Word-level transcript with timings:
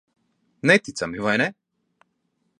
Neticami, 0.63 1.19
vai 1.25 1.37
ne? 1.37 1.51